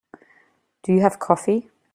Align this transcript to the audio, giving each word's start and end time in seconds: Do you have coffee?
Do 0.81 0.93
you 0.93 1.01
have 1.01 1.19
coffee? 1.19 1.69